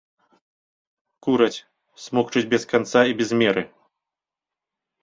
[1.27, 1.65] Кураць,
[2.07, 3.63] смокчуць без канца і без меры!